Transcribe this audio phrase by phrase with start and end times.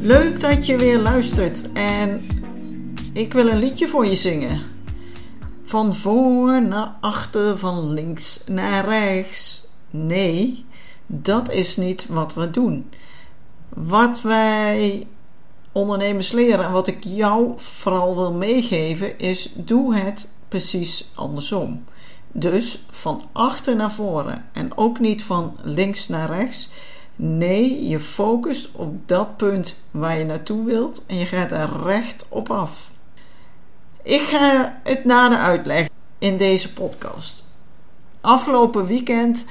[0.00, 2.26] Leuk dat je weer luistert en
[3.12, 4.60] ik wil een liedje voor je zingen.
[5.64, 9.68] Van voor naar achter, van links naar rechts.
[9.90, 10.64] Nee,
[11.06, 12.90] dat is niet wat we doen.
[13.68, 15.06] Wat wij
[15.72, 21.84] ondernemers leren en wat ik jou vooral wil meegeven is: doe het precies andersom.
[22.32, 26.70] Dus van achter naar voren en ook niet van links naar rechts.
[27.20, 32.26] Nee, je focust op dat punt waar je naartoe wilt en je gaat er recht
[32.28, 32.92] op af.
[34.02, 37.44] Ik ga het nader uitleggen in deze podcast.
[38.20, 39.44] Afgelopen weekend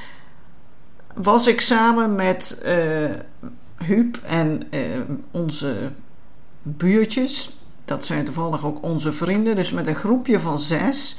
[1.13, 3.09] was ik samen met uh,
[3.77, 5.91] Huub en uh, onze
[6.61, 7.57] buurtjes.
[7.85, 9.55] Dat zijn toevallig ook onze vrienden.
[9.55, 11.17] Dus met een groepje van zes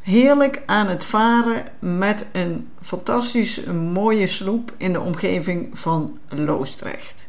[0.00, 7.26] heerlijk aan het varen met een fantastisch mooie sloep in de omgeving van Loosdrecht.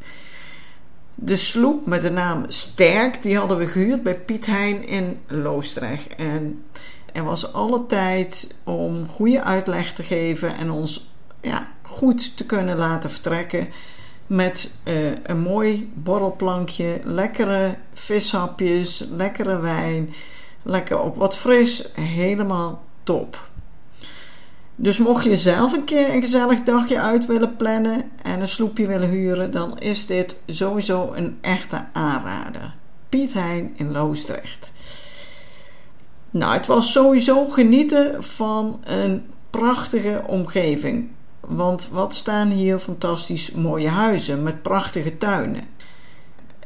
[1.15, 6.15] De sloep met de naam Sterk, die hadden we gehuurd bij Piet Hein in Loosdrecht.
[6.15, 6.63] En
[7.13, 12.77] er was alle tijd om goede uitleg te geven en ons ja, goed te kunnen
[12.77, 13.67] laten vertrekken
[14.27, 20.13] met uh, een mooi borrelplankje, lekkere vishapjes, lekkere wijn
[20.63, 21.87] Lekker ook wat fris.
[21.95, 23.49] Helemaal top.
[24.75, 28.87] Dus mocht je zelf een keer een gezellig dagje uit willen plannen en een sloepje
[28.87, 32.73] willen huren, dan is dit sowieso een echte aanrader.
[33.09, 34.73] Piet Hein in Loosdrecht.
[36.29, 41.09] Nou, het was sowieso genieten van een prachtige omgeving.
[41.39, 45.67] Want wat staan hier fantastisch mooie huizen met prachtige tuinen.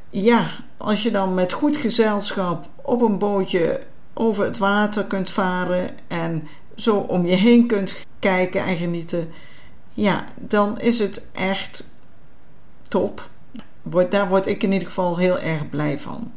[0.10, 0.48] Ja,
[0.78, 3.82] als je dan met goed gezelschap op een bootje
[4.14, 9.30] over het water kunt varen en zo om je heen kunt kijken en genieten,
[9.94, 11.90] ja, dan is het echt
[12.88, 13.30] top.
[14.10, 16.32] Daar word ik in ieder geval heel erg blij van.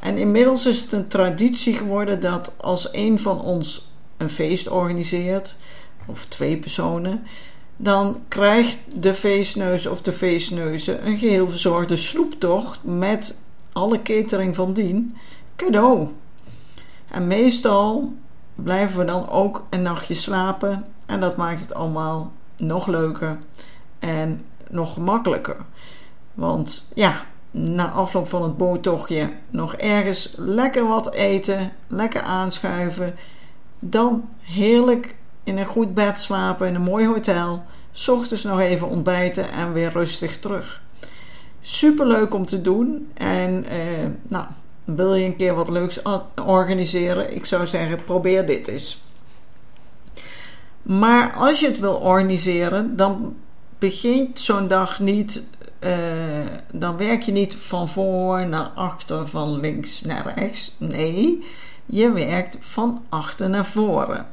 [0.00, 5.56] En inmiddels is het een traditie geworden dat als een van ons een feest organiseert,
[6.06, 7.22] of twee personen,
[7.76, 14.72] dan krijgt de feestneus of de feestneuzen een geheel verzorgde sloeptocht met alle catering van
[14.72, 15.16] dien
[15.56, 16.08] cadeau.
[17.10, 18.12] En meestal
[18.54, 23.38] blijven we dan ook een nachtje slapen en dat maakt het allemaal nog leuker
[23.98, 25.56] en nog gemakkelijker.
[26.34, 33.14] Want ja, na afloop van het boottochtje nog ergens lekker wat eten, lekker aanschuiven,
[33.78, 35.14] dan heerlijk
[35.44, 39.72] in een goed bed slapen in een mooi hotel, s ochtends nog even ontbijten en
[39.72, 40.82] weer rustig terug.
[41.60, 44.46] Super leuk om te doen en eh, nou,
[44.84, 46.02] wil je een keer wat leuks
[46.46, 47.34] organiseren?
[47.34, 49.02] Ik zou zeggen, probeer dit eens.
[50.82, 53.36] Maar als je het wil organiseren, dan
[53.78, 55.46] begint zo'n dag niet.
[55.80, 60.76] Uh, dan werk je niet van voor naar achter, van links naar rechts.
[60.78, 61.44] Nee,
[61.86, 64.26] je werkt van achter naar voren.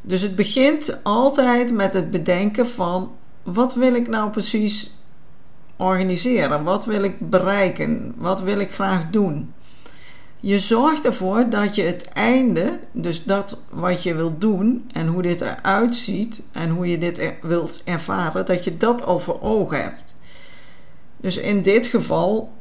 [0.00, 4.90] Dus het begint altijd met het bedenken van wat wil ik nou precies
[5.78, 6.64] organiseren?
[6.64, 8.14] Wat wil ik bereiken?
[8.16, 9.52] Wat wil ik graag doen?
[10.40, 15.22] Je zorgt ervoor dat je het einde, dus dat wat je wilt doen en hoe
[15.22, 19.82] dit eruit ziet en hoe je dit wilt ervaren, dat je dat al voor ogen
[19.82, 20.14] hebt.
[21.16, 22.52] Dus in dit geval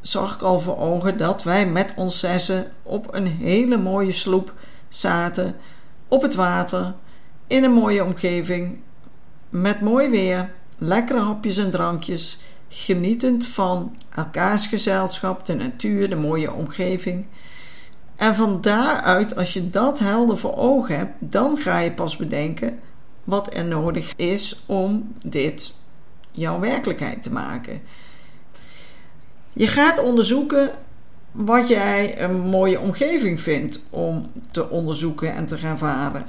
[0.00, 4.52] zag ik al voor ogen dat wij met ons zessen op een hele mooie sloep
[4.88, 5.56] zaten
[6.08, 6.94] op het water
[7.46, 8.78] in een mooie omgeving
[9.48, 12.38] met mooi weer, lekkere hapjes en drankjes
[12.76, 17.26] genietend van elkaars gezelschap, de natuur, de mooie omgeving.
[18.16, 22.78] En van daaruit, als je dat helder voor ogen hebt, dan ga je pas bedenken
[23.24, 25.74] wat er nodig is om dit
[26.30, 27.80] jouw werkelijkheid te maken.
[29.52, 30.70] Je gaat onderzoeken
[31.32, 36.26] wat jij een mooie omgeving vindt om te onderzoeken en te gaan varen.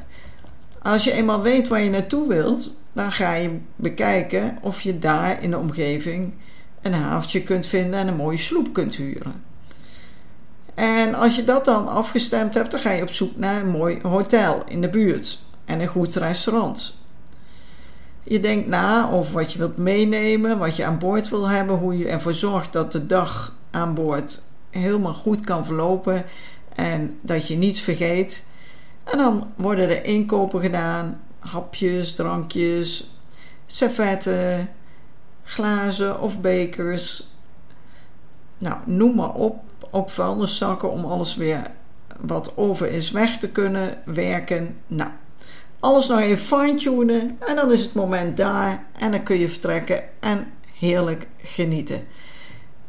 [0.81, 5.43] Als je eenmaal weet waar je naartoe wilt, dan ga je bekijken of je daar
[5.43, 6.33] in de omgeving
[6.81, 9.43] een haventje kunt vinden en een mooie sloep kunt huren.
[10.73, 13.99] En als je dat dan afgestemd hebt, dan ga je op zoek naar een mooi
[14.01, 16.97] hotel in de buurt en een goed restaurant.
[18.23, 21.97] Je denkt na over wat je wilt meenemen, wat je aan boord wil hebben, hoe
[21.97, 26.25] je ervoor zorgt dat de dag aan boord helemaal goed kan verlopen
[26.75, 28.45] en dat je niets vergeet.
[29.03, 33.11] En dan worden er inkopen gedaan: hapjes, drankjes,
[33.65, 34.69] servetten,
[35.43, 37.27] glazen of bekers.
[38.57, 39.63] Nou, noem maar op.
[39.91, 41.71] Ook vuilniszakken om alles weer
[42.19, 44.77] wat over is weg te kunnen werken.
[44.87, 45.09] Nou,
[45.79, 50.03] alles nog even fine-tunen en dan is het moment daar en dan kun je vertrekken
[50.19, 52.07] en heerlijk genieten.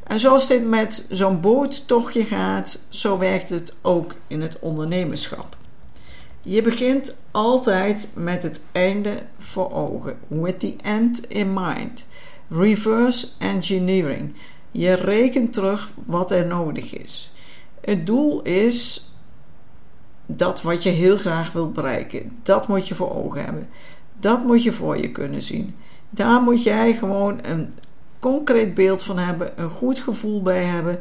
[0.03, 5.57] En zoals dit met zo'n boottochtje gaat, zo werkt het ook in het ondernemerschap.
[6.49, 10.19] Je begint altijd met het einde voor ogen.
[10.27, 12.07] With the end in mind.
[12.49, 14.35] Reverse engineering.
[14.71, 17.33] Je rekent terug wat er nodig is.
[17.81, 19.11] Het doel is
[20.27, 22.39] dat wat je heel graag wilt bereiken.
[22.43, 23.69] Dat moet je voor ogen hebben.
[24.19, 25.75] Dat moet je voor je kunnen zien.
[26.11, 27.73] Daar moet jij gewoon een
[28.19, 30.99] concreet beeld van hebben, een goed gevoel bij hebben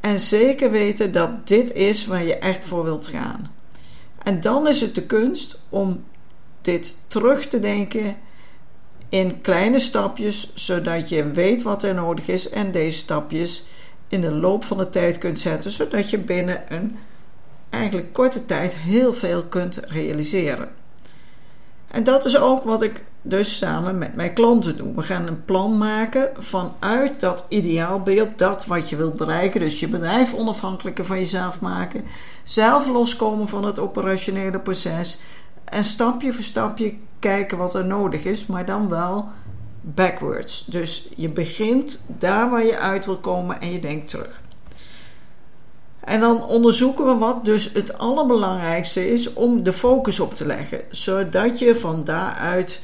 [0.00, 3.56] en zeker weten dat dit is waar je echt voor wilt gaan.
[4.22, 6.04] En dan is het de kunst om
[6.60, 8.16] dit terug te denken
[9.08, 13.64] in kleine stapjes, zodat je weet wat er nodig is en deze stapjes
[14.08, 16.98] in de loop van de tijd kunt zetten, zodat je binnen een
[17.70, 20.68] eigenlijk korte tijd heel veel kunt realiseren.
[21.88, 24.94] En dat is ook wat ik dus samen met mijn klanten doe.
[24.94, 29.60] We gaan een plan maken vanuit dat ideaalbeeld, dat wat je wilt bereiken.
[29.60, 32.04] Dus je bedrijf onafhankelijker van jezelf maken,
[32.42, 35.18] zelf loskomen van het operationele proces
[35.64, 39.28] en stapje voor stapje kijken wat er nodig is, maar dan wel
[39.80, 40.64] backwards.
[40.64, 44.40] Dus je begint daar waar je uit wil komen en je denkt terug.
[46.00, 50.80] En dan onderzoeken we wat dus het allerbelangrijkste is om de focus op te leggen,
[50.90, 52.80] zodat je van daaruit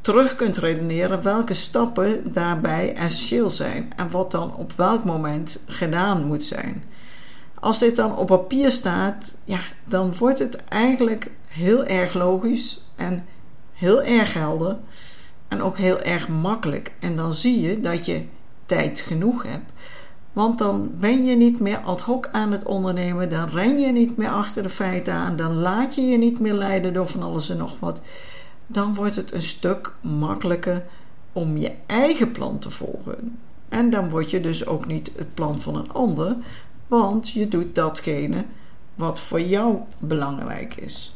[0.00, 6.26] terug kunt redeneren welke stappen daarbij essentieel zijn en wat dan op welk moment gedaan
[6.26, 6.84] moet zijn.
[7.54, 13.26] Als dit dan op papier staat, ja, dan wordt het eigenlijk heel erg logisch en
[13.72, 14.76] heel erg helder
[15.48, 16.92] en ook heel erg makkelijk.
[17.00, 18.24] En dan zie je dat je
[18.66, 19.72] tijd genoeg hebt
[20.32, 24.16] want dan ben je niet meer ad hoc aan het ondernemen, dan ren je niet
[24.16, 27.50] meer achter de feiten aan, dan laat je je niet meer leiden door van alles
[27.50, 28.00] en nog wat.
[28.72, 30.84] Dan wordt het een stuk makkelijker
[31.32, 33.38] om je eigen plan te volgen.
[33.68, 36.36] En dan word je dus ook niet het plan van een ander,
[36.86, 38.44] want je doet datgene
[38.94, 41.14] wat voor jou belangrijk is.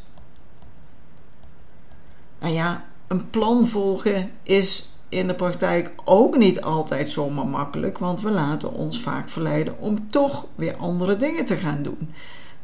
[2.38, 8.20] En ja, een plan volgen is in de praktijk ook niet altijd zomaar makkelijk, want
[8.20, 12.10] we laten ons vaak verleiden om toch weer andere dingen te gaan doen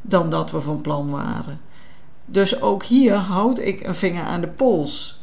[0.01, 1.61] dan dat we van plan waren.
[2.31, 5.21] Dus ook hier houd ik een vinger aan de pols.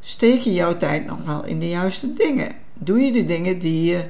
[0.00, 2.54] Steek je jouw tijd nog wel in de juiste dingen?
[2.74, 4.04] Doe je de dingen die je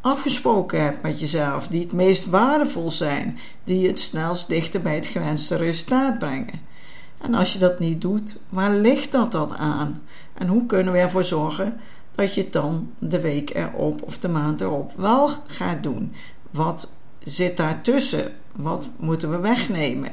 [0.00, 5.06] afgesproken hebt met jezelf, die het meest waardevol zijn, die het snelst dichter bij het
[5.06, 6.60] gewenste resultaat brengen?
[7.20, 10.02] En als je dat niet doet, waar ligt dat dan aan?
[10.34, 11.80] En hoe kunnen we ervoor zorgen
[12.14, 16.12] dat je het dan de week erop of de maand erop wel gaat doen?
[16.50, 18.32] Wat zit daartussen?
[18.52, 20.12] Wat moeten we wegnemen?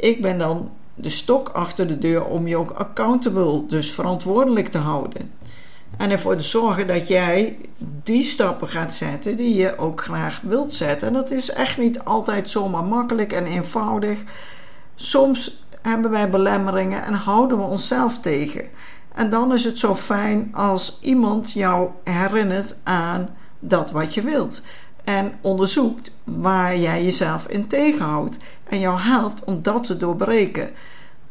[0.00, 4.78] Ik ben dan de stok achter de deur om je ook accountable, dus verantwoordelijk te
[4.78, 5.30] houden.
[5.96, 7.56] En ervoor te zorgen dat jij
[8.02, 11.08] die stappen gaat zetten die je ook graag wilt zetten.
[11.08, 14.18] En dat is echt niet altijd zomaar makkelijk en eenvoudig.
[14.94, 18.64] Soms hebben wij belemmeringen en houden we onszelf tegen.
[19.14, 23.28] En dan is het zo fijn als iemand jou herinnert aan
[23.58, 24.62] dat wat je wilt.
[25.06, 28.38] En onderzoekt waar jij jezelf in tegenhoudt.
[28.68, 30.70] En jou helpt om dat te doorbreken.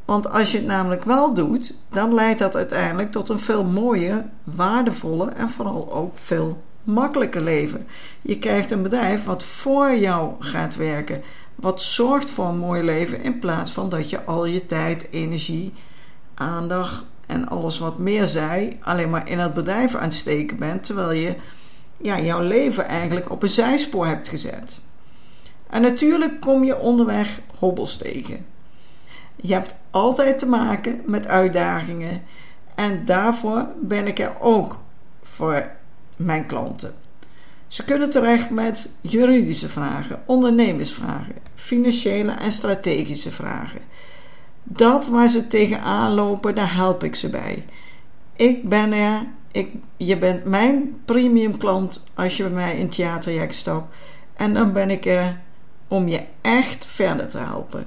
[0.06, 4.26] Want als je het namelijk wel doet, dan leidt dat uiteindelijk tot een veel mooier,
[4.44, 7.88] waardevolle en vooral ook veel makkelijker leven.
[8.22, 11.22] Je krijgt een bedrijf wat voor jou gaat werken.
[11.56, 15.74] Wat zorgt voor een mooi leven in plaats van dat je al je tijd, energie,
[16.34, 20.84] aandacht en alles wat meer zij alleen maar in het bedrijf aan het steken bent,
[20.84, 21.36] terwijl je
[22.02, 24.80] ja, jouw leven eigenlijk op een zijspoor hebt gezet.
[25.70, 28.46] En natuurlijk kom je onderweg hobbels tegen.
[29.36, 32.22] Je hebt altijd te maken met uitdagingen
[32.76, 34.80] en daarvoor ben ik er ook
[35.22, 35.72] voor
[36.18, 36.94] mijn klanten.
[37.68, 43.82] Ze kunnen terecht met juridische vragen, ondernemersvragen, financiële en strategische vragen.
[44.64, 47.66] Dat waar ze tegenaan lopen, daar help ik ze bij.
[48.36, 49.26] Ik ben er,
[49.56, 53.96] ik, je bent mijn premium klant als je bij mij in het jaartraject stapt.
[54.34, 55.42] En dan ben ik er
[55.88, 57.86] om je echt verder te helpen.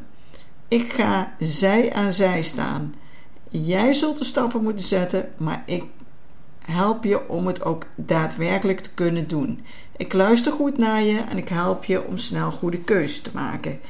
[0.69, 2.95] Ik ga zij aan zij staan.
[3.49, 5.85] Jij zult de stappen moeten zetten, maar ik
[6.65, 9.65] help je om het ook daadwerkelijk te kunnen doen.
[9.97, 13.81] Ik luister goed naar je en ik help je om snel goede keuzes te maken.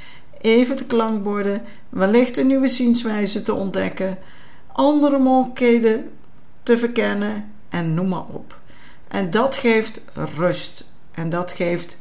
[0.41, 4.19] Even de klankborden, wellicht een nieuwe zienswijze te ontdekken,
[4.73, 6.11] andere mogelijkheden
[6.63, 8.61] te verkennen en noem maar op.
[9.09, 10.01] En dat geeft
[10.37, 12.01] rust en dat geeft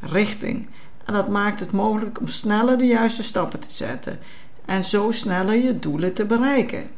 [0.00, 0.68] richting.
[1.04, 4.18] En dat maakt het mogelijk om sneller de juiste stappen te zetten
[4.64, 6.90] en zo sneller je doelen te bereiken.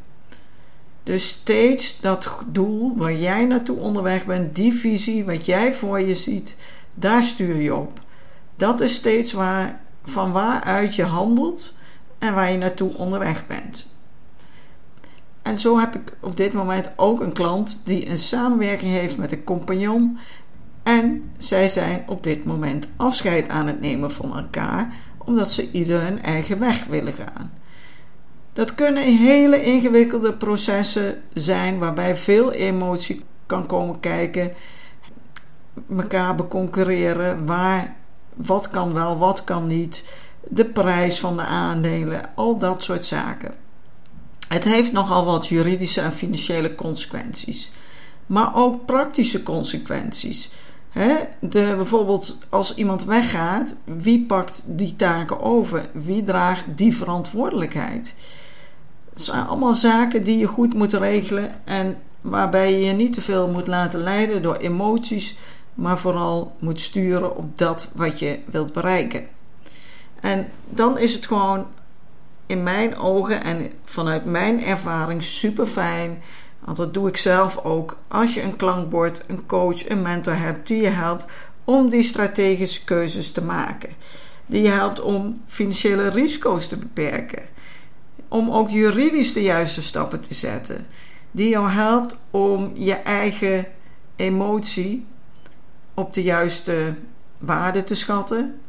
[1.02, 6.14] Dus steeds dat doel waar jij naartoe onderweg bent, die visie, wat jij voor je
[6.14, 6.56] ziet,
[6.94, 8.00] daar stuur je op.
[8.56, 11.76] Dat is steeds waar, van waaruit je handelt
[12.18, 13.90] en waar je naartoe onderweg bent.
[15.48, 19.32] En zo heb ik op dit moment ook een klant die een samenwerking heeft met
[19.32, 20.18] een compagnon.
[20.82, 26.00] En zij zijn op dit moment afscheid aan het nemen van elkaar, omdat ze ieder
[26.00, 27.52] hun eigen weg willen gaan.
[28.52, 34.52] Dat kunnen hele ingewikkelde processen zijn waarbij veel emotie kan komen kijken,
[35.96, 37.96] elkaar beconcurreren, waar
[38.34, 40.14] wat kan wel, wat kan niet,
[40.48, 43.54] de prijs van de aandelen, al dat soort zaken.
[44.48, 47.70] Het heeft nogal wat juridische en financiële consequenties,
[48.26, 50.50] maar ook praktische consequenties.
[51.40, 55.88] de, bijvoorbeeld als iemand weggaat, wie pakt die taken over?
[55.92, 58.14] Wie draagt die verantwoordelijkheid?
[59.10, 63.20] Het zijn allemaal zaken die je goed moet regelen en waarbij je je niet te
[63.20, 65.36] veel moet laten leiden door emoties,
[65.74, 69.26] maar vooral moet sturen op dat wat je wilt bereiken.
[70.20, 71.66] En dan is het gewoon
[72.48, 76.22] in mijn ogen en vanuit mijn ervaring super fijn.
[76.64, 77.96] Want dat doe ik zelf ook.
[78.08, 81.26] Als je een klankbord, een coach, een mentor hebt die je helpt
[81.64, 83.90] om die strategische keuzes te maken.
[84.46, 87.42] Die je helpt om financiële risico's te beperken
[88.28, 90.86] om ook juridisch de juiste stappen te zetten.
[91.30, 93.66] Die jou helpt om je eigen
[94.16, 95.06] emotie
[95.94, 96.94] op de juiste
[97.38, 98.60] waarde te schatten.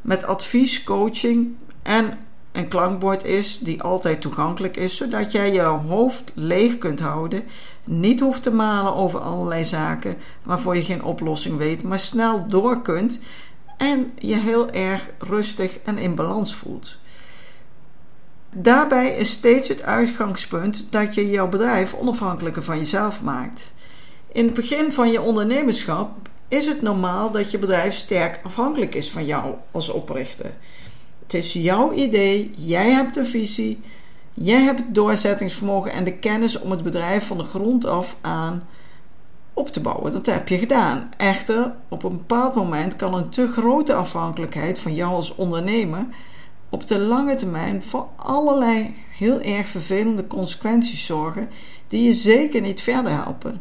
[0.00, 2.18] Met advies, coaching en
[2.52, 7.44] een klankbord is die altijd toegankelijk is, zodat jij je hoofd leeg kunt houden,
[7.84, 12.82] niet hoeft te malen over allerlei zaken waarvoor je geen oplossing weet, maar snel door
[12.82, 13.18] kunt
[13.76, 17.00] en je heel erg rustig en in balans voelt.
[18.54, 23.74] Daarbij is steeds het uitgangspunt dat je jouw bedrijf onafhankelijker van jezelf maakt.
[24.32, 26.10] In het begin van je ondernemerschap
[26.48, 30.50] is het normaal dat je bedrijf sterk afhankelijk is van jou als oprichter.
[31.32, 33.80] Het is jouw idee, jij hebt een visie,
[34.34, 38.68] jij hebt het doorzettingsvermogen en de kennis om het bedrijf van de grond af aan
[39.54, 40.12] op te bouwen.
[40.12, 41.10] Dat heb je gedaan.
[41.16, 46.06] Echter, op een bepaald moment kan een te grote afhankelijkheid van jou als ondernemer
[46.68, 51.48] op de lange termijn voor allerlei heel erg vervelende consequenties zorgen
[51.86, 53.60] die je zeker niet verder helpen.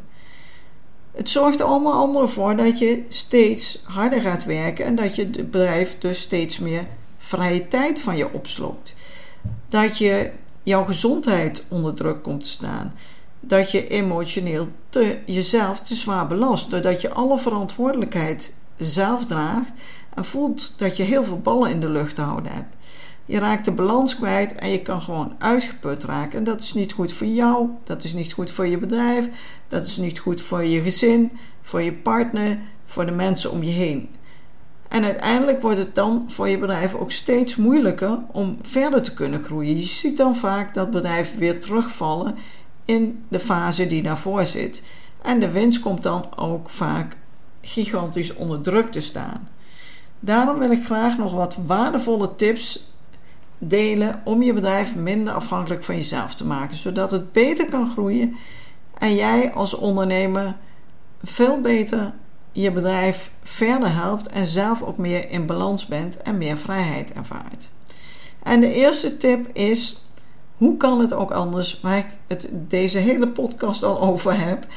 [1.12, 5.24] Het zorgt er allemaal andere voor dat je steeds harder gaat werken en dat je
[5.24, 6.88] het bedrijf dus steeds meer
[7.22, 8.96] vrije tijd van je opslokt.
[9.68, 10.32] Dat je
[10.64, 12.94] jouw gezondheid onder druk komt te staan.
[13.40, 16.70] Dat je emotioneel te, jezelf te zwaar belast.
[16.70, 19.72] Doordat je alle verantwoordelijkheid zelf draagt
[20.16, 22.76] en voelt dat je heel veel ballen in de lucht te houden hebt.
[23.26, 26.38] Je raakt de balans kwijt en je kan gewoon uitgeput raken.
[26.38, 29.30] En dat is niet goed voor jou, dat is niet goed voor je bedrijf,
[29.68, 33.72] dat is niet goed voor je gezin, voor je partner, voor de mensen om je
[33.72, 34.10] heen.
[34.92, 39.44] En uiteindelijk wordt het dan voor je bedrijf ook steeds moeilijker om verder te kunnen
[39.44, 39.78] groeien.
[39.78, 42.36] Je ziet dan vaak dat bedrijven weer terugvallen
[42.86, 44.84] in de fase die daarvoor zit.
[45.22, 47.18] En de winst komt dan ook vaak
[47.62, 49.50] gigantisch onder druk te staan.
[50.20, 52.94] Daarom wil ik graag nog wat waardevolle tips
[53.58, 58.36] delen om je bedrijf minder afhankelijk van jezelf te maken, zodat het beter kan groeien
[58.98, 60.56] en jij als ondernemer
[61.24, 62.14] veel beter
[62.52, 67.70] je bedrijf verder helpt en zelf ook meer in balans bent en meer vrijheid ervaart.
[68.44, 70.06] En de eerste tip is:
[70.58, 74.68] hoe kan het ook anders, waar ik het deze hele podcast al over heb?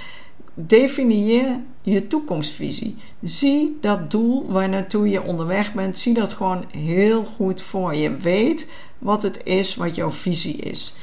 [0.54, 2.96] Definieer je toekomstvisie.
[3.22, 8.16] Zie dat doel waar naartoe je onderweg bent, zie dat gewoon heel goed voor je.
[8.16, 10.94] Weet wat het is wat jouw visie is.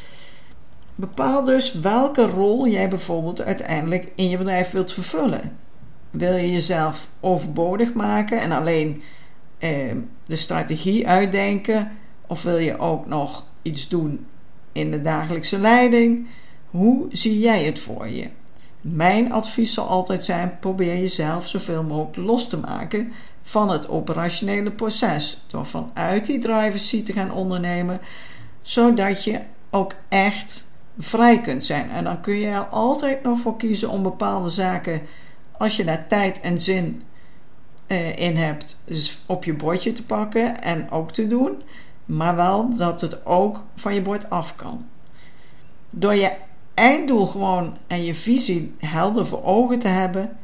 [0.95, 5.57] Bepaal dus welke rol jij bijvoorbeeld uiteindelijk in je bedrijf wilt vervullen.
[6.11, 9.01] Wil je jezelf overbodig maken en alleen
[9.57, 11.91] eh, de strategie uitdenken?
[12.27, 14.25] Of wil je ook nog iets doen
[14.71, 16.27] in de dagelijkse leiding?
[16.69, 18.29] Hoe zie jij het voor je?
[18.81, 24.71] Mijn advies zal altijd zijn: probeer jezelf zoveel mogelijk los te maken van het operationele
[24.71, 25.43] proces.
[25.47, 28.01] Door vanuit die driver's te gaan ondernemen,
[28.61, 29.39] zodat je
[29.69, 31.89] ook echt vrij kunt zijn.
[31.89, 35.01] En dan kun je er altijd nog voor kiezen om bepaalde zaken,
[35.61, 37.03] als je daar tijd en zin
[37.87, 41.61] uh, in hebt, dus op je bordje te pakken en ook te doen.
[42.05, 44.85] Maar wel dat het ook van je bord af kan.
[45.89, 46.35] Door je
[46.73, 50.37] einddoel gewoon en je visie helder voor ogen te hebben,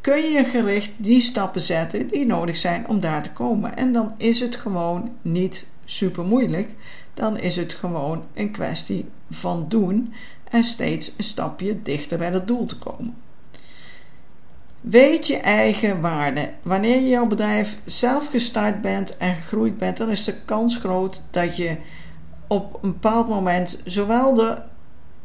[0.00, 3.76] kun je gericht die stappen zetten die nodig zijn om daar te komen.
[3.76, 6.70] En dan is het gewoon niet super moeilijk.
[7.14, 10.12] Dan is het gewoon een kwestie van doen
[10.50, 13.14] en steeds een stapje dichter bij dat doel te komen.
[14.84, 16.50] Weet je eigen waarde.
[16.62, 21.22] Wanneer je jouw bedrijf zelf gestart bent en gegroeid bent, dan is de kans groot
[21.30, 21.76] dat je
[22.46, 24.62] op een bepaald moment zowel de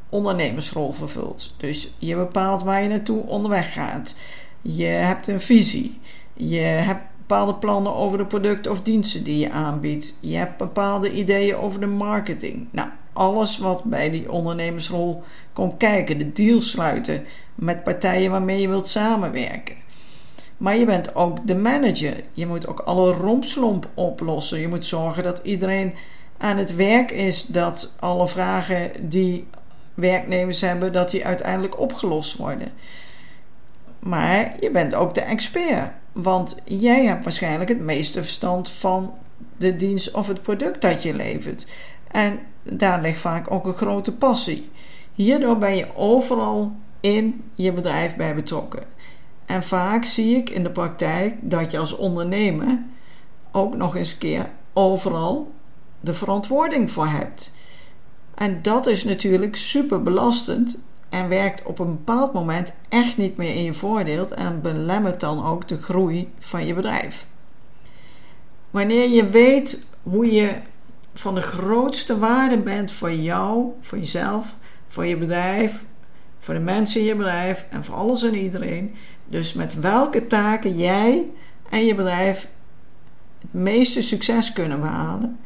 [0.10, 1.56] ondernemersrol vervult.
[1.58, 4.16] Dus je bepaalt waar je naartoe onderweg gaat.
[4.62, 6.00] Je hebt een visie.
[6.34, 10.18] Je hebt bepaalde plannen over de producten of diensten die je aanbiedt.
[10.22, 12.68] Je hebt bepaalde ideeën over de marketing.
[12.72, 12.90] Nou,
[13.20, 15.24] alles wat bij die ondernemersrol
[15.54, 16.18] komt kijken.
[16.18, 17.24] De deal sluiten
[17.56, 19.76] met partijen waarmee je wilt samenwerken.
[20.58, 22.24] Maar je bent ook de manager.
[22.34, 24.60] Je moet ook alle rompslomp oplossen.
[24.60, 25.94] Je moet zorgen dat iedereen
[26.38, 27.46] aan het werk is.
[27.46, 29.48] Dat alle vragen die
[29.94, 32.72] werknemers hebben, dat die uiteindelijk opgelost worden.
[34.00, 35.92] Maar je bent ook de expert.
[36.12, 39.14] Want jij hebt waarschijnlijk het meeste verstand van
[39.58, 41.68] de dienst of het product dat je levert.
[42.12, 42.40] En
[42.72, 44.70] daar ligt vaak ook een grote passie.
[45.14, 48.84] Hierdoor ben je overal in je bedrijf bij betrokken.
[49.46, 52.84] En vaak zie ik in de praktijk dat je als ondernemer
[53.52, 55.52] ook nog eens een keer overal
[56.00, 57.54] de verantwoording voor hebt.
[58.36, 63.56] En dat is natuurlijk super belastend en werkt op een bepaald moment echt niet meer
[63.56, 67.28] in je voordeel en belemmert dan ook de groei van je bedrijf.
[68.70, 70.52] Wanneer je weet hoe je
[71.20, 74.56] van de grootste waarde bent voor jou, voor jezelf,
[74.88, 75.86] voor je bedrijf,
[76.38, 78.96] voor de mensen in je bedrijf en voor alles en iedereen.
[79.28, 81.30] Dus met welke taken jij
[81.70, 82.50] en je bedrijf
[83.40, 85.40] het meeste succes kunnen behalen,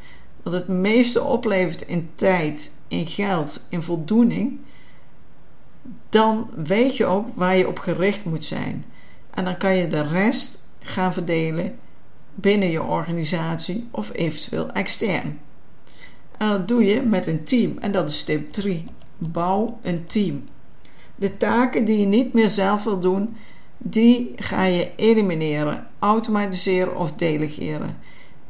[0.43, 4.59] wat het meeste oplevert in tijd, in geld, in voldoening,
[6.09, 8.85] dan weet je ook waar je op gericht moet zijn.
[9.33, 11.75] En dan kan je de rest gaan verdelen
[12.33, 15.39] binnen je organisatie of eventueel extern.
[16.43, 17.77] En dat doe je met een team.
[17.79, 18.83] En dat is tip 3.
[19.17, 20.43] Bouw een team.
[21.15, 23.35] De taken die je niet meer zelf wil doen,
[23.77, 27.97] die ga je elimineren, automatiseren of delegeren.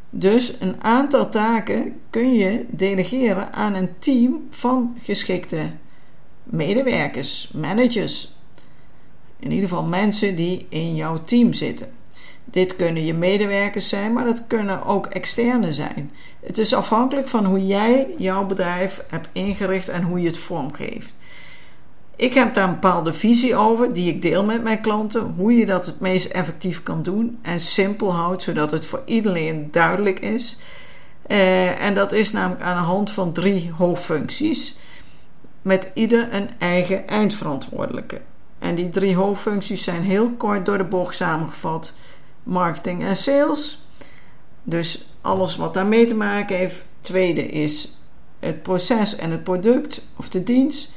[0.09, 5.71] Dus een aantal taken kun je delegeren aan een team van geschikte
[6.43, 8.31] medewerkers, managers.
[9.39, 11.87] In ieder geval mensen die in jouw team zitten.
[12.45, 16.11] Dit kunnen je medewerkers zijn, maar dat kunnen ook externe zijn.
[16.45, 21.15] Het is afhankelijk van hoe jij jouw bedrijf hebt ingericht en hoe je het vormgeeft.
[22.15, 25.65] Ik heb daar een bepaalde visie over die ik deel met mijn klanten, hoe je
[25.65, 30.57] dat het meest effectief kan doen en simpel houdt, zodat het voor iedereen duidelijk is.
[31.27, 34.75] Uh, en dat is namelijk aan de hand van drie hoofdfuncties,
[35.61, 38.21] met ieder een eigen eindverantwoordelijke.
[38.59, 41.93] En die drie hoofdfuncties zijn heel kort door de bocht samengevat
[42.43, 43.87] marketing en sales.
[44.63, 46.85] Dus alles wat daarmee te maken heeft.
[47.01, 47.97] Tweede is
[48.39, 50.91] het proces en het product of de dienst.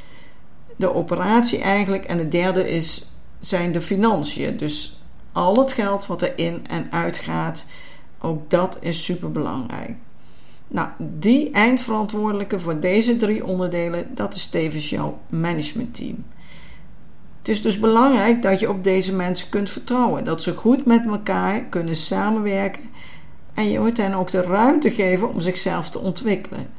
[0.76, 2.04] De operatie eigenlijk.
[2.04, 3.06] En de derde is,
[3.38, 4.56] zijn de financiën.
[4.56, 5.00] Dus
[5.32, 7.66] al het geld wat er in en uit gaat.
[8.18, 9.96] Ook dat is super belangrijk.
[10.68, 16.24] Nou, die eindverantwoordelijke voor deze drie onderdelen, dat is tevens jouw managementteam.
[17.46, 21.06] Het is dus belangrijk dat je op deze mensen kunt vertrouwen, dat ze goed met
[21.06, 22.90] elkaar kunnen samenwerken
[23.54, 26.70] en je moet hen ook de ruimte geven om zichzelf te ontwikkelen.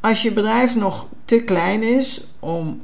[0.00, 2.82] Als je bedrijf nog te klein is om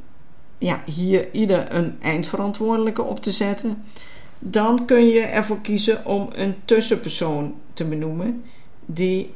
[0.59, 3.85] ja, hier ieder een eindverantwoordelijke op te zetten,
[4.39, 8.45] dan kun je ervoor kiezen om een tussenpersoon te benoemen
[8.87, 9.35] die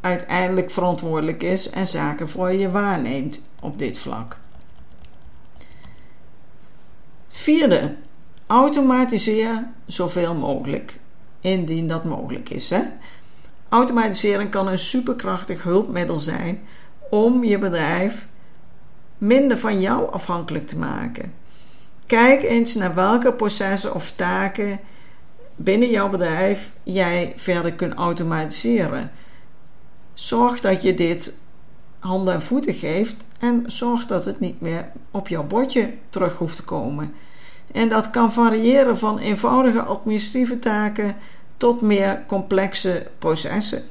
[0.00, 4.38] uiteindelijk verantwoordelijk is en zaken voor je waarneemt op dit vlak.
[7.28, 7.94] Vierde,
[8.46, 11.00] automatiseer zoveel mogelijk,
[11.40, 12.70] indien dat mogelijk is.
[12.70, 12.82] Hè?
[13.68, 16.60] Automatiseren kan een superkrachtig hulpmiddel zijn
[17.10, 18.28] om je bedrijf
[19.18, 21.34] minder van jou afhankelijk te maken.
[22.06, 24.80] Kijk eens naar welke processen of taken
[25.56, 29.10] binnen jouw bedrijf jij verder kunt automatiseren.
[30.12, 31.38] Zorg dat je dit
[31.98, 36.56] handen en voeten geeft en zorg dat het niet meer op jouw bordje terug hoeft
[36.56, 37.14] te komen.
[37.72, 41.16] En dat kan variëren van eenvoudige administratieve taken
[41.56, 43.82] tot meer complexe processen.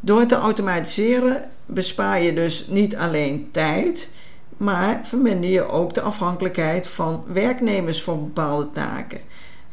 [0.00, 4.10] Door te automatiseren bespaar je dus niet alleen tijd,
[4.56, 9.20] maar verminder je ook de afhankelijkheid van werknemers voor bepaalde taken.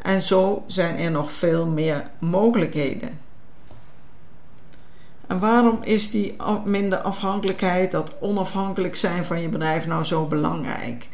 [0.01, 3.26] En zo zijn er nog veel meer mogelijkheden.
[5.27, 6.35] En waarom is die
[6.65, 11.09] minder afhankelijkheid, dat onafhankelijk zijn van je bedrijf nou zo belangrijk?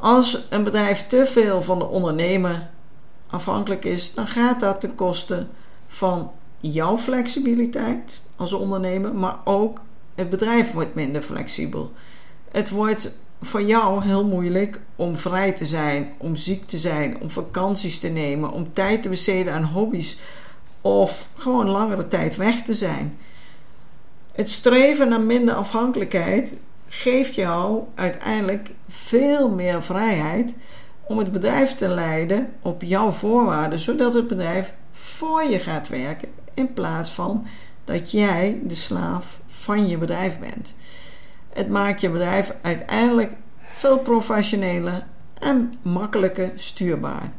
[0.00, 2.70] Als een bedrijf te veel van de ondernemer
[3.26, 5.46] afhankelijk is, dan gaat dat ten koste
[5.86, 9.80] van jouw flexibiliteit als ondernemer, maar ook
[10.14, 11.92] het bedrijf wordt minder flexibel.
[12.50, 17.30] Het wordt voor jou heel moeilijk om vrij te zijn, om ziek te zijn, om
[17.30, 20.18] vakanties te nemen, om tijd te besteden aan hobby's
[20.80, 23.18] of gewoon langere tijd weg te zijn.
[24.32, 26.54] Het streven naar minder afhankelijkheid
[26.88, 30.54] geeft jou uiteindelijk veel meer vrijheid
[31.06, 36.28] om het bedrijf te leiden op jouw voorwaarden, zodat het bedrijf voor je gaat werken
[36.54, 37.46] in plaats van
[37.84, 40.74] dat jij de slaaf van je bedrijf bent.
[41.52, 43.32] Het maakt je bedrijf uiteindelijk
[43.72, 45.06] veel professioneler
[45.38, 47.32] en makkelijker stuurbaar.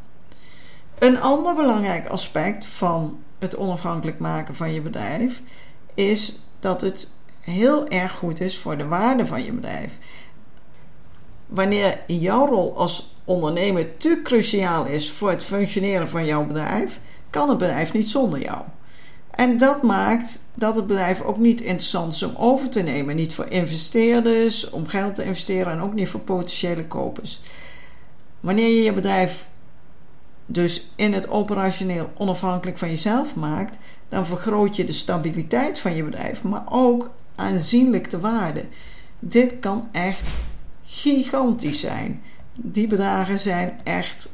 [0.99, 5.41] Een ander belangrijk aspect van het onafhankelijk maken van je bedrijf
[5.93, 9.97] is dat het heel erg goed is voor de waarde van je bedrijf.
[11.45, 16.99] Wanneer jouw rol als ondernemer te cruciaal is voor het functioneren van jouw bedrijf,
[17.29, 18.61] kan het bedrijf niet zonder jou.
[19.31, 23.15] En dat maakt dat het bedrijf ook niet interessant is om over te nemen.
[23.15, 27.41] Niet voor investeerders, om geld te investeren en ook niet voor potentiële kopers.
[28.39, 29.49] Wanneer je je bedrijf
[30.51, 36.03] dus in het operationeel onafhankelijk van jezelf maakt, dan vergroot je de stabiliteit van je
[36.03, 38.65] bedrijf, maar ook aanzienlijk de waarde.
[39.19, 40.27] Dit kan echt
[40.83, 42.21] gigantisch zijn.
[42.55, 44.33] Die bedragen zijn echt,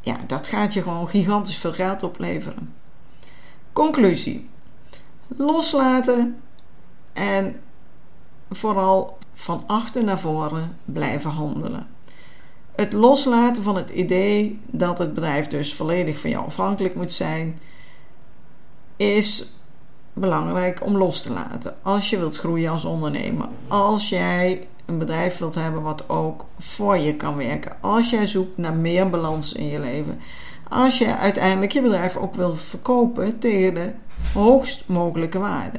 [0.00, 2.74] ja, dat gaat je gewoon gigantisch veel geld opleveren.
[3.72, 4.48] Conclusie:
[5.26, 6.36] loslaten
[7.12, 7.60] en
[8.50, 11.86] vooral van achter naar voren blijven handelen.
[12.76, 17.58] Het loslaten van het idee dat het bedrijf dus volledig van jou afhankelijk moet zijn,
[18.96, 19.46] is
[20.12, 21.74] belangrijk om los te laten.
[21.82, 26.96] Als je wilt groeien als ondernemer, als jij een bedrijf wilt hebben wat ook voor
[26.98, 30.20] je kan werken, als jij zoekt naar meer balans in je leven,
[30.68, 33.92] als je uiteindelijk je bedrijf ook wil verkopen tegen de
[34.32, 35.78] hoogst mogelijke waarde.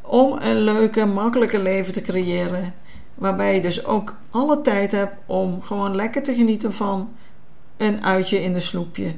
[0.00, 2.74] Om een leuke, makkelijke leven te creëren,
[3.14, 7.12] waarbij je dus ook alle tijd hebt om gewoon lekker te genieten van
[7.76, 9.14] een uitje in de sloepje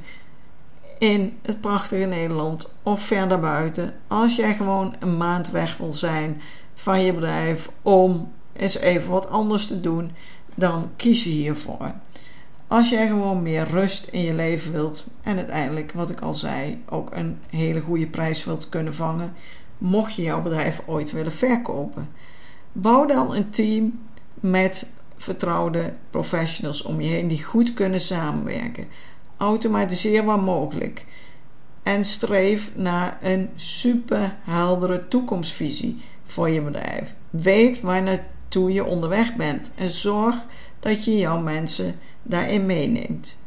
[0.98, 3.94] in het prachtige Nederland of verder buiten.
[4.06, 6.40] Als jij gewoon een maand weg wil zijn
[6.74, 10.10] van je bedrijf om eens even wat anders te doen,
[10.54, 11.92] dan kies je hiervoor.
[12.68, 16.82] Als jij gewoon meer rust in je leven wilt en uiteindelijk, wat ik al zei,
[16.88, 19.34] ook een hele goede prijs wilt kunnen vangen,
[19.78, 22.08] mocht je jouw bedrijf ooit willen verkopen.
[22.78, 24.00] Bouw dan een team
[24.34, 28.86] met vertrouwde professionals om je heen die goed kunnen samenwerken.
[29.36, 31.04] Automatiseer waar mogelijk.
[31.82, 37.14] En streef naar een super heldere toekomstvisie voor je bedrijf.
[37.30, 40.44] Weet waar naartoe je onderweg bent en zorg
[40.80, 43.38] dat je jouw mensen daarin meeneemt.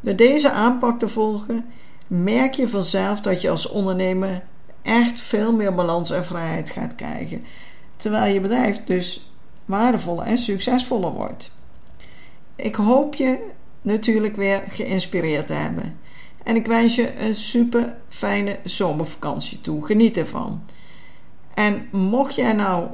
[0.00, 1.64] Door deze aanpak te volgen,
[2.06, 4.42] merk je vanzelf dat je als ondernemer
[4.82, 7.44] echt veel meer balans en vrijheid gaat krijgen.
[7.98, 9.32] Terwijl je bedrijf dus
[9.64, 11.56] waardevoller en succesvoller wordt.
[12.56, 13.50] Ik hoop je
[13.82, 15.98] natuurlijk weer geïnspireerd te hebben.
[16.44, 19.86] En ik wens je een super fijne zomervakantie toe.
[19.86, 20.62] Geniet ervan.
[21.54, 22.88] En mocht jij nou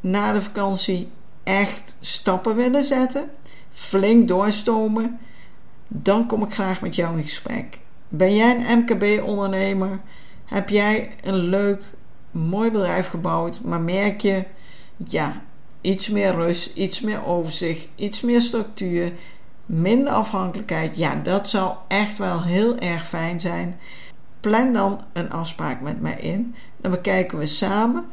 [0.00, 1.08] na de vakantie
[1.42, 3.30] echt stappen willen zetten,
[3.70, 5.18] flink doorstomen,
[5.88, 7.78] dan kom ik graag met jou in gesprek.
[8.08, 10.00] Ben jij een MKB-ondernemer?
[10.44, 11.82] Heb jij een leuk,
[12.30, 14.44] mooi bedrijf gebouwd, maar merk je,
[14.96, 15.42] ja,
[15.80, 19.12] iets meer rust, iets meer overzicht, iets meer structuur,
[19.66, 20.96] minder afhankelijkheid?
[20.96, 23.78] Ja, dat zou echt wel heel erg fijn zijn.
[24.40, 26.54] Plan dan een afspraak met mij in.
[26.76, 28.04] Dan bekijken we samen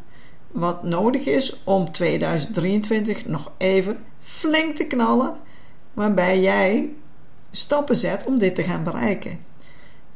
[0.51, 5.37] wat nodig is om 2023 nog even flink te knallen
[5.93, 6.89] waarbij jij
[7.51, 9.39] stappen zet om dit te gaan bereiken.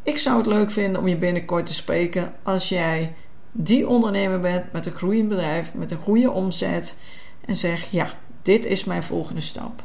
[0.03, 3.15] Ik zou het leuk vinden om je binnenkort te spreken als jij
[3.51, 6.95] die ondernemer bent met een groeiend bedrijf, met een goede omzet
[7.45, 9.83] en zeg ja, dit is mijn volgende stap.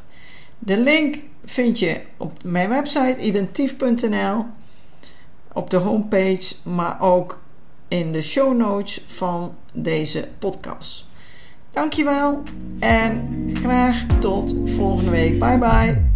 [0.59, 4.45] De link vind je op mijn website identief.nl,
[5.53, 7.41] op de homepage, maar ook
[7.89, 11.07] in de show notes van deze podcast.
[11.71, 12.43] Dankjewel
[12.79, 15.39] en graag tot volgende week.
[15.39, 16.16] Bye bye.